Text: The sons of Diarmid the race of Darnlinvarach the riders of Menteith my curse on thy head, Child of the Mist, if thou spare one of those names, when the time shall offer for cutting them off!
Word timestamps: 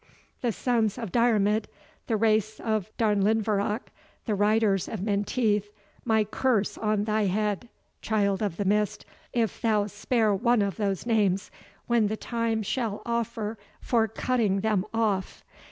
The 0.41 0.51
sons 0.51 0.97
of 0.97 1.11
Diarmid 1.11 1.67
the 2.07 2.17
race 2.17 2.59
of 2.59 2.89
Darnlinvarach 2.97 3.91
the 4.25 4.33
riders 4.33 4.87
of 4.87 4.99
Menteith 5.03 5.69
my 6.03 6.23
curse 6.23 6.75
on 6.75 7.03
thy 7.03 7.25
head, 7.25 7.69
Child 8.01 8.41
of 8.41 8.57
the 8.57 8.65
Mist, 8.65 9.05
if 9.31 9.61
thou 9.61 9.85
spare 9.85 10.33
one 10.33 10.63
of 10.63 10.77
those 10.77 11.05
names, 11.05 11.51
when 11.85 12.07
the 12.07 12.17
time 12.17 12.63
shall 12.63 13.03
offer 13.05 13.59
for 13.79 14.07
cutting 14.07 14.61
them 14.61 14.85
off! 14.91 15.43